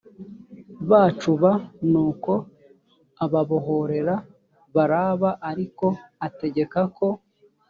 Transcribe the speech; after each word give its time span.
bacu 0.89 1.31
b 1.41 1.43
nuko 1.91 2.33
ababohorera 3.25 4.15
baraba 4.75 5.29
ariko 5.49 5.85
ategeka 6.27 6.79
ko 6.97 7.07